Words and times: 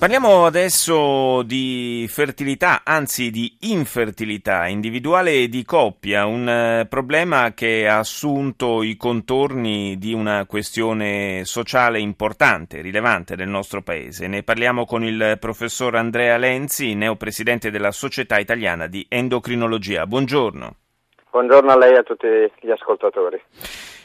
Parliamo 0.00 0.46
adesso 0.46 1.42
di 1.42 2.06
fertilità, 2.08 2.80
anzi 2.84 3.30
di 3.30 3.54
infertilità 3.60 4.66
individuale 4.66 5.42
e 5.42 5.48
di 5.48 5.62
coppia, 5.62 6.24
un 6.24 6.48
eh, 6.48 6.86
problema 6.88 7.52
che 7.52 7.86
ha 7.86 7.98
assunto 7.98 8.82
i 8.82 8.96
contorni 8.96 9.98
di 9.98 10.14
una 10.14 10.46
questione 10.46 11.42
sociale 11.44 12.00
importante, 12.00 12.80
rilevante 12.80 13.36
nel 13.36 13.48
nostro 13.48 13.82
paese. 13.82 14.26
Ne 14.26 14.42
parliamo 14.42 14.86
con 14.86 15.04
il 15.04 15.36
professor 15.38 15.94
Andrea 15.94 16.38
Lenzi, 16.38 16.94
neopresidente 16.94 17.70
della 17.70 17.92
Società 17.92 18.38
Italiana 18.38 18.86
di 18.86 19.04
Endocrinologia. 19.06 20.06
Buongiorno. 20.06 20.76
Buongiorno 21.30 21.72
a 21.72 21.76
lei 21.76 21.92
e 21.92 21.98
a 21.98 22.02
tutti 22.02 22.26
gli 22.60 22.70
ascoltatori. 22.70 23.38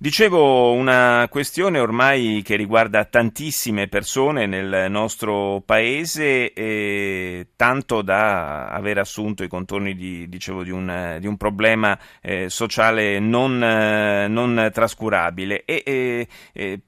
Dicevo 0.00 0.74
una 0.74 1.26
questione 1.28 1.80
ormai 1.80 2.42
che 2.44 2.54
riguarda 2.54 3.04
tantissime 3.04 3.88
persone 3.88 4.46
nel 4.46 4.88
nostro 4.88 5.60
paese, 5.66 6.52
eh, 6.52 7.48
tanto 7.56 8.02
da 8.02 8.68
aver 8.68 8.98
assunto 8.98 9.42
i 9.42 9.48
contorni 9.48 9.96
di, 9.96 10.28
dicevo, 10.28 10.62
di, 10.62 10.70
un, 10.70 11.16
di 11.18 11.26
un, 11.26 11.36
problema 11.36 11.98
eh, 12.22 12.48
sociale 12.48 13.18
non, 13.18 13.60
eh, 13.60 14.28
non, 14.28 14.70
trascurabile 14.72 15.64
e 15.64 16.28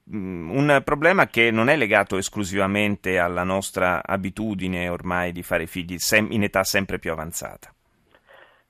un 0.05 0.81
problema 0.81 1.27
che 1.27 1.51
non 1.51 1.67
è 1.67 1.75
legato 1.75 2.15
esclusivamente 2.15 3.19
alla 3.19 3.43
nostra 3.43 4.03
abitudine 4.05 4.87
ormai 4.87 5.33
di 5.33 5.43
fare 5.43 5.67
figli 5.67 5.97
in 6.29 6.43
età 6.43 6.63
sempre 6.63 6.97
più 6.97 7.11
avanzata. 7.11 7.73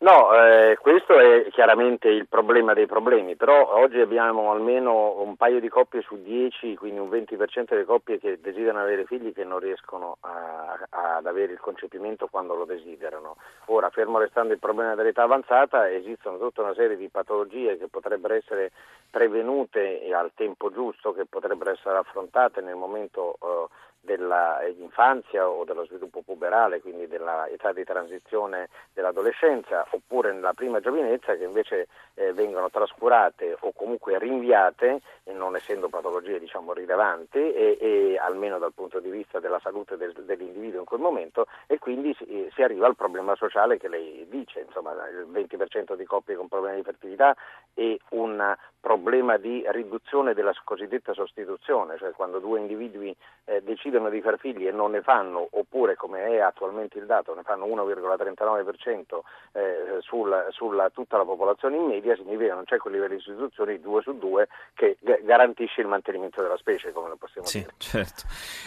No, 0.02 0.34
eh, 0.34 0.80
questo 0.82 1.20
è 1.20 1.48
chiaramente 1.52 2.08
il 2.08 2.28
problema 2.28 2.74
dei 2.74 2.88
problemi, 2.88 3.36
però 3.36 3.76
oggi 3.76 4.00
abbiamo 4.00 4.50
almeno 4.50 5.22
un 5.22 5.36
paio 5.36 5.60
di 5.60 5.70
coppie 5.70 6.02
su 6.02 6.20
10, 6.20 6.76
quindi 6.76 7.00
un 7.00 7.08
20% 7.08 7.66
delle 7.70 7.86
coppie 7.86 8.18
che 8.18 8.40
desiderano 8.42 8.82
avere 8.82 9.06
figli 9.06 9.32
che 9.32 9.44
non 9.44 9.60
riescono 9.60 10.18
a, 10.22 10.76
a, 10.90 11.18
ad 11.18 11.28
avere 11.28 11.54
il 11.54 11.60
concepimento 11.60 12.26
quando 12.32 12.56
lo 12.56 12.66
desiderano. 12.66 13.36
Ora, 13.66 13.92
fermo 13.92 14.18
restando 14.18 14.54
il 14.54 14.60
problema 14.60 14.96
dell'età 14.96 15.22
avanzata, 15.22 15.88
esistono 15.88 16.40
tutta 16.40 16.64
una 16.64 16.74
serie 16.74 16.98
di 16.98 17.08
patologie 17.08 17.78
che 17.78 17.88
potrebbero 17.88 18.34
essere 18.34 18.72
prevenute 19.08 20.02
al 20.12 20.32
tempo 20.34 20.72
giusto, 20.72 21.14
che 21.14 21.26
potrebbero 21.30 21.70
essere 21.70 21.98
affrontate 21.98 22.62
nel 22.62 22.76
momento 22.76 23.38
eh, 23.40 23.68
dell'infanzia 24.02 25.48
o 25.48 25.64
dello 25.64 25.86
sviluppo 25.86 26.22
puberale, 26.22 26.82
quindi 26.82 27.08
dell'età 27.08 27.72
di 27.72 27.84
transizione 27.84 28.70
dell'adolescenza, 28.94 29.86
oppure 29.92 30.34
nella 30.34 30.54
prima 30.54 30.80
giovinezza 30.80 31.36
che 31.36 31.44
invece 31.44 31.88
eh, 32.16 32.34
vengono 32.34 32.70
trascurate 32.70 33.56
o 33.60 33.72
comunque 33.74 34.18
rinviate, 34.18 35.02
non 35.34 35.56
essendo 35.56 35.88
patologie 35.88 36.40
diciamo, 36.40 36.74
rilevanti, 36.74 37.38
e, 37.38 37.78
e, 37.80 38.18
almeno 38.18 38.58
dal 38.58 38.74
punto 38.74 39.00
di 39.00 39.10
vista 39.10 39.40
della 39.40 39.60
salute 39.60 39.98
del, 39.98 40.14
dell'individuo 40.14 40.80
in 40.80 40.86
quel 40.86 41.00
momento, 41.00 41.46
e 41.68 41.78
quindi 41.78 42.14
si, 42.16 42.50
si, 42.54 42.64
arriva 42.64 42.88
al 42.88 42.96
problema 42.96 43.36
sociale 43.36 43.78
che 43.78 43.88
lei 43.88 44.26
dice, 44.30 44.62
insomma 44.62 44.92
il 45.10 45.28
20% 45.32 45.96
di 45.96 46.06
coppie 46.06 46.36
con 46.36 46.48
problemi 46.48 46.78
di 46.78 46.84
fertilità 46.84 47.36
e 47.74 48.00
un 48.10 48.56
problema 48.80 49.38
di 49.38 49.64
riduzione 49.68 50.34
della 50.34 50.54
cosiddetta 50.64 51.14
sostituzione, 51.14 51.98
cioè 51.98 52.12
quando 52.12 52.40
due 52.40 52.60
individui 52.60 53.16
eh, 53.46 53.62
decidono 53.62 53.91
di 54.10 54.22
far 54.22 54.38
figli 54.38 54.68
e 54.68 54.72
non 54.72 54.92
ne 54.92 55.02
fanno, 55.02 55.48
oppure 55.52 55.96
come 55.96 56.26
è 56.26 56.40
attualmente 56.40 56.98
il 56.98 57.06
dato, 57.06 57.34
ne 57.34 57.44
fanno 57.44 57.66
1,39% 57.66 59.20
eh, 59.54 59.98
sulla, 60.00 60.46
sulla 60.50 60.90
tutta 60.90 61.18
la 61.18 61.26
popolazione 61.26 61.76
in 61.76 61.86
media, 61.86 62.16
significa 62.16 62.50
che 62.50 62.56
non 62.56 62.64
c'è 62.64 62.78
quel 62.78 62.94
livello 62.94 63.16
di 63.16 63.22
sostituzione 63.22 63.74
di 63.74 63.82
2 63.82 64.02
su 64.02 64.18
2 64.18 64.48
che 64.74 64.98
garantisce 65.24 65.82
il 65.82 65.88
mantenimento 65.88 66.42
della 66.42 66.58
specie, 66.58 66.92
come 66.92 67.10
lo 67.10 67.16
possiamo 67.18 67.48
sì, 67.48 67.60
dire. 67.60 67.74
Certo. 67.78 68.24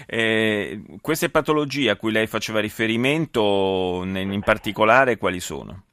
Eh, 0.07 0.99
queste 1.01 1.31
patologie 1.31 1.91
a 1.91 1.97
cui 1.97 2.13
lei 2.13 2.27
faceva 2.27 2.61
riferimento, 2.61 4.03
in 4.05 4.43
particolare, 4.45 5.17
quali 5.17 5.41
sono? 5.41 5.84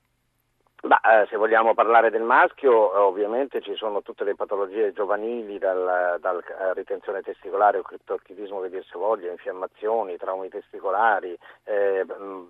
Bah, 0.83 0.99
eh, 1.01 1.27
se 1.27 1.37
vogliamo 1.37 1.75
parlare 1.75 2.09
del 2.09 2.23
maschio, 2.23 2.91
eh, 2.91 2.97
ovviamente 2.97 3.61
ci 3.61 3.75
sono 3.75 4.01
tutte 4.01 4.23
le 4.23 4.33
patologie 4.33 4.93
giovanili, 4.93 5.59
dal, 5.59 6.17
dal 6.19 6.43
eh, 6.43 6.73
ritenzione 6.73 7.21
testicolare 7.21 7.77
o 7.77 7.83
criptorchidismo 7.83 8.61
che 8.61 8.69
dir 8.71 8.83
si 8.85 8.97
voglia, 8.97 9.29
infiammazioni, 9.29 10.17
traumi 10.17 10.49
testicolari, 10.49 11.37
eh, 11.65 12.03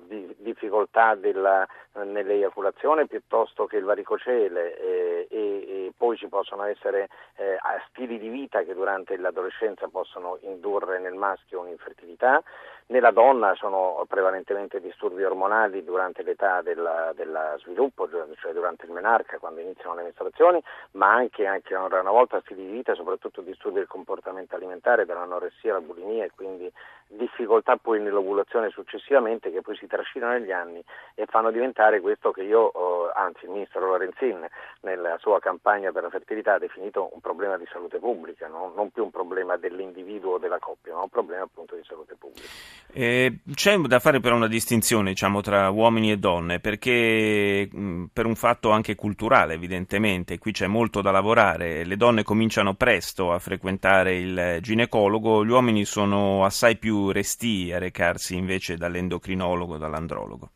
di, 0.07 0.33
difficoltà 0.37 1.15
della, 1.15 1.67
nell'eiaculazione 2.03 3.05
piuttosto 3.05 3.65
che 3.65 3.75
il 3.75 3.83
varicocele 3.83 4.79
e, 4.79 5.27
e, 5.29 5.93
poi 5.97 6.15
ci 6.15 6.29
possono 6.29 6.63
essere 6.63 7.09
eh, 7.35 7.57
stili 7.89 8.17
di 8.17 8.29
vita 8.29 8.63
che 8.63 8.73
durante 8.73 9.17
l'adolescenza 9.17 9.89
possono 9.89 10.37
indurre 10.43 10.99
nel 10.99 11.15
maschio 11.15 11.59
un'infertilità. 11.59 12.41
Nella 12.91 13.11
donna 13.11 13.55
sono 13.55 14.03
prevalentemente 14.05 14.81
disturbi 14.81 15.23
ormonali 15.23 15.81
durante 15.81 16.23
l'età 16.23 16.61
del 16.61 17.55
sviluppo, 17.63 18.09
cioè 18.35 18.51
durante 18.51 18.85
il 18.85 18.91
menarca, 18.91 19.39
quando 19.39 19.61
iniziano 19.61 19.95
le 19.95 20.03
mestruazioni, 20.03 20.61
ma 20.91 21.13
anche, 21.13 21.45
anche 21.45 21.73
una 21.73 22.11
volta 22.11 22.41
stili 22.41 22.65
di 22.65 22.71
vita, 22.73 22.93
soprattutto 22.93 23.39
disturbi 23.39 23.77
del 23.77 23.87
comportamento 23.87 24.55
alimentare, 24.57 25.05
dall'anoressia 25.05 25.71
alla 25.71 25.79
bulimia 25.79 26.25
e 26.25 26.31
quindi 26.35 26.69
difficoltà 27.17 27.77
poi 27.77 27.99
nell'ovulazione 27.99 28.69
successivamente 28.69 29.51
che 29.51 29.61
poi 29.61 29.75
si 29.75 29.87
trascinano 29.87 30.33
negli 30.33 30.51
anni 30.51 30.83
e 31.15 31.25
fanno 31.25 31.51
diventare 31.51 31.99
questo 31.99 32.31
che 32.31 32.43
io, 32.43 32.71
anzi 33.13 33.45
il 33.45 33.51
ministro 33.51 33.85
Lorenzin 33.85 34.47
nella 34.81 35.17
sua 35.19 35.39
campagna 35.39 35.91
per 35.91 36.03
la 36.03 36.09
fertilità 36.09 36.53
ha 36.53 36.59
definito 36.59 37.09
un 37.13 37.19
problema 37.19 37.57
di 37.57 37.65
salute 37.71 37.99
pubblica, 37.99 38.47
no? 38.47 38.71
non 38.75 38.91
più 38.91 39.03
un 39.03 39.11
problema 39.11 39.57
dell'individuo 39.57 40.33
o 40.33 40.37
della 40.37 40.59
coppia, 40.59 40.93
ma 40.93 41.01
un 41.01 41.09
problema 41.09 41.43
appunto 41.43 41.75
di 41.75 41.83
salute 41.83 42.15
pubblica. 42.17 42.47
Eh, 42.93 43.39
c'è 43.53 43.77
da 43.77 43.99
fare 43.99 44.19
però 44.19 44.35
una 44.35 44.47
distinzione 44.47 45.11
diciamo, 45.11 45.41
tra 45.41 45.69
uomini 45.69 46.11
e 46.11 46.17
donne 46.17 46.59
perché 46.59 47.67
mh, 47.71 48.05
per 48.11 48.25
un 48.25 48.35
fatto 48.35 48.69
anche 48.71 48.95
culturale 48.95 49.53
evidentemente, 49.53 50.37
qui 50.37 50.51
c'è 50.51 50.67
molto 50.67 51.01
da 51.01 51.11
lavorare, 51.11 51.85
le 51.85 51.97
donne 51.97 52.23
cominciano 52.23 52.73
presto 52.73 53.31
a 53.31 53.39
frequentare 53.39 54.17
il 54.17 54.57
ginecologo, 54.61 55.45
gli 55.45 55.49
uomini 55.49 55.85
sono 55.85 56.43
assai 56.43 56.77
più 56.77 57.00
restii 57.09 57.71
a 57.73 57.79
recarsi 57.79 58.35
invece 58.35 58.77
dall'endocrinologo, 58.77 59.77
dall'andrologo. 59.77 60.51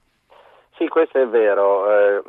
Sì, 0.78 0.90
questo 0.90 1.22
è 1.22 1.26
vero, 1.26 1.90
eh, 1.90 2.22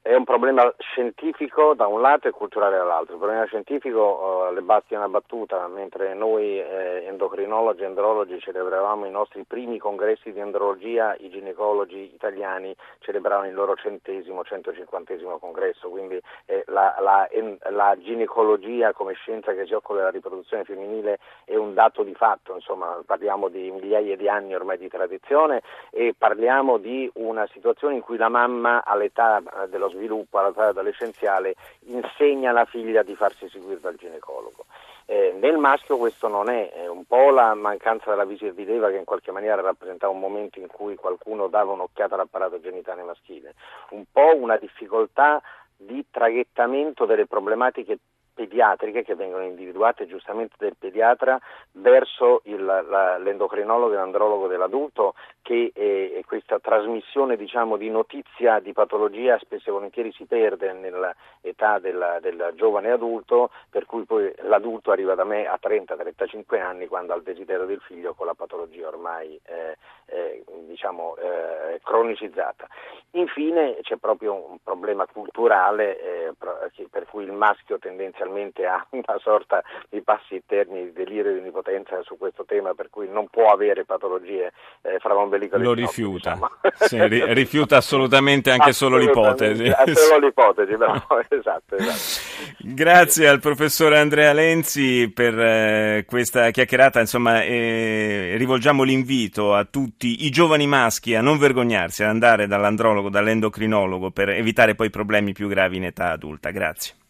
è 0.00 0.14
un 0.14 0.24
problema 0.24 0.72
scientifico 0.78 1.74
da 1.74 1.88
un 1.88 2.00
lato 2.00 2.26
e 2.26 2.30
culturale 2.30 2.78
dall'altro. 2.78 3.12
Il 3.12 3.18
problema 3.18 3.44
scientifico 3.44 4.48
eh, 4.48 4.54
le 4.54 4.62
basti 4.62 4.94
una 4.94 5.10
battuta, 5.10 5.68
mentre 5.68 6.14
noi 6.14 6.58
eh, 6.58 7.04
endocrinologi 7.06 7.82
e 7.82 7.84
andrologi 7.84 8.40
celebravamo 8.40 9.04
i 9.04 9.10
nostri 9.10 9.44
primi 9.44 9.76
congressi 9.76 10.32
di 10.32 10.40
andrologia, 10.40 11.14
i 11.18 11.28
ginecologi 11.28 12.10
italiani 12.14 12.74
celebravano 13.00 13.48
il 13.48 13.54
loro 13.54 13.74
centesimo, 13.74 14.42
centocinquantesimo 14.42 15.36
congresso, 15.36 15.90
quindi 15.90 16.18
eh, 16.46 16.64
la, 16.68 16.96
la, 16.98 17.28
la, 17.68 17.94
ginecologia 17.98 18.94
come 18.94 19.12
scienza 19.12 19.52
che 19.52 19.66
si 19.66 19.74
occupa 19.74 19.98
della 19.98 20.10
riproduzione 20.10 20.64
femminile 20.64 21.18
è 21.44 21.56
un 21.56 21.74
dato 21.74 22.02
di 22.04 22.14
fatto, 22.14 22.54
insomma 22.54 23.02
parliamo 23.04 23.48
di 23.48 23.70
migliaia 23.70 24.16
di 24.16 24.30
anni 24.30 24.54
ormai 24.54 24.78
di 24.78 24.88
tradizione 24.88 25.60
e 25.90 26.14
parliamo 26.16 26.78
di 26.78 27.10
una 27.16 27.46
situazione 27.52 27.80
situazioni 27.82 27.96
in 27.96 28.02
cui 28.02 28.16
la 28.16 28.28
mamma 28.28 28.84
all'età 28.84 29.38
eh, 29.38 29.68
dello 29.68 29.88
sviluppo, 29.88 30.38
all'età 30.38 30.68
adolescenziale, 30.68 31.54
insegna 31.86 32.50
alla 32.50 32.64
figlia 32.64 33.02
di 33.02 33.16
farsi 33.16 33.48
seguire 33.48 33.80
dal 33.80 33.96
ginecologo. 33.96 34.66
Eh, 35.06 35.36
nel 35.40 35.58
maschio 35.58 35.96
questo 35.96 36.28
non 36.28 36.48
è, 36.48 36.70
è 36.70 36.86
un 36.86 37.04
po' 37.04 37.30
la 37.30 37.54
mancanza 37.54 38.10
della 38.10 38.24
visibilità 38.24 38.88
che 38.88 38.96
in 38.96 39.04
qualche 39.04 39.32
maniera 39.32 39.60
rappresentava 39.60 40.12
un 40.12 40.20
momento 40.20 40.60
in 40.60 40.68
cui 40.68 40.94
qualcuno 40.94 41.48
dava 41.48 41.72
un'occhiata 41.72 42.14
all'apparato 42.14 42.60
genitale 42.60 43.02
maschile, 43.02 43.54
un 43.90 44.04
po' 44.10 44.36
una 44.36 44.56
difficoltà 44.56 45.42
di 45.76 46.04
traghettamento 46.08 47.04
delle 47.04 47.26
problematiche 47.26 47.98
pediatriche 48.42 49.04
che 49.04 49.14
vengono 49.14 49.44
individuate 49.44 50.06
giustamente 50.06 50.56
del 50.58 50.74
pediatra 50.76 51.38
verso 51.72 52.40
il, 52.44 52.64
la, 52.64 53.18
l'endocrinologo 53.18 53.92
e 53.92 53.96
l'andrologo 53.96 54.48
dell'adulto 54.48 55.14
che 55.42 55.70
eh, 55.74 56.22
questa 56.26 56.58
trasmissione 56.58 57.36
diciamo, 57.36 57.76
di 57.76 57.88
notizia 57.88 58.58
di 58.58 58.72
patologia 58.72 59.38
spesso 59.38 59.68
e 59.68 59.72
volentieri 59.72 60.12
si 60.12 60.24
perde 60.24 60.72
nell'età 60.72 61.78
del, 61.78 62.18
del, 62.20 62.52
giovane 62.56 62.90
adulto 62.90 63.50
per 63.70 63.86
cui 63.86 64.04
poi 64.04 64.32
l'adulto 64.42 64.90
arriva 64.90 65.14
da 65.14 65.24
me 65.24 65.46
a 65.46 65.58
30-35 65.62 66.60
anni 66.60 66.86
quando 66.86 67.12
ha 67.12 67.16
il 67.16 67.22
desiderio 67.22 67.66
del 67.66 67.80
figlio 67.80 68.14
con 68.14 68.26
la 68.26 68.34
patologia 68.34 68.88
ormai 68.88 69.38
eh, 69.44 69.76
eh, 70.06 70.44
diciamo, 70.66 71.16
eh, 71.16 71.80
cronicizzata. 71.82 72.66
Infine 73.12 73.78
c'è 73.82 73.96
proprio 73.96 74.34
un 74.34 74.58
problema 74.62 75.06
culturale 75.06 75.98
eh, 76.00 76.32
per 76.90 77.06
cui 77.06 77.24
il 77.24 77.32
maschio 77.32 77.78
tendenzialmente 77.78 78.31
tendenzialmente 78.32 78.66
ha 78.66 78.84
una 78.90 79.18
sorta 79.20 79.62
di 79.88 80.00
passi 80.02 80.34
interni 80.34 80.84
di 80.84 80.92
delirio 80.92 81.32
di 81.32 81.38
onnipotenza 81.38 82.00
su 82.02 82.16
questo 82.16 82.44
tema, 82.44 82.74
per 82.74 82.88
cui 82.90 83.08
non 83.08 83.28
può 83.28 83.52
avere 83.52 83.84
patologie 83.84 84.52
eh, 84.82 84.98
fravombelicali. 84.98 85.62
Lo 85.62 85.74
rifiuta, 85.74 86.38
diciamo. 86.78 87.18
sì, 87.20 87.32
rifiuta 87.34 87.76
assolutamente 87.76 88.50
anche 88.50 88.72
solo 88.72 88.96
l'ipotesi. 88.96 89.70
Solo 89.94 90.18
l'ipotesi, 90.26 90.76
bravo, 90.76 91.22
esatto, 91.28 91.76
esatto. 91.76 92.30
Grazie 92.58 93.28
al 93.28 93.40
professore 93.40 93.98
Andrea 93.98 94.32
Lenzi 94.32 95.10
per 95.12 95.38
eh, 95.38 96.04
questa 96.06 96.50
chiacchierata, 96.50 97.00
insomma, 97.00 97.42
eh, 97.42 98.34
rivolgiamo 98.36 98.82
l'invito 98.82 99.54
a 99.54 99.64
tutti 99.64 100.24
i 100.24 100.30
giovani 100.30 100.66
maschi 100.66 101.14
a 101.14 101.20
non 101.20 101.38
vergognarsi, 101.38 102.02
ad 102.02 102.10
andare 102.10 102.46
dall'andrologo, 102.46 103.10
dall'endocrinologo 103.10 104.10
per 104.10 104.30
evitare 104.30 104.74
poi 104.74 104.90
problemi 104.90 105.32
più 105.32 105.48
gravi 105.48 105.76
in 105.76 105.84
età 105.84 106.10
adulta. 106.10 106.50
Grazie. 106.50 106.94